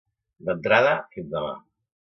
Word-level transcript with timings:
D'entrada, 0.47 0.95
fins 1.13 1.31
demà. 1.37 1.55